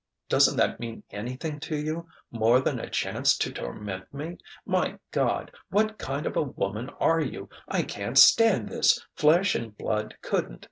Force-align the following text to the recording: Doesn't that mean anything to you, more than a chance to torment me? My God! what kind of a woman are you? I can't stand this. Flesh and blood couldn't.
Doesn't 0.29 0.57
that 0.57 0.79
mean 0.79 1.03
anything 1.11 1.59
to 1.59 1.75
you, 1.77 2.07
more 2.31 2.59
than 2.59 2.79
a 2.79 2.89
chance 2.89 3.37
to 3.37 3.51
torment 3.51 4.11
me? 4.11 4.39
My 4.65 4.97
God! 5.11 5.51
what 5.69 5.99
kind 5.99 6.25
of 6.25 6.35
a 6.35 6.41
woman 6.41 6.89
are 6.99 7.19
you? 7.21 7.49
I 7.67 7.83
can't 7.83 8.17
stand 8.17 8.67
this. 8.69 9.05
Flesh 9.13 9.53
and 9.53 9.77
blood 9.77 10.17
couldn't. 10.23 10.59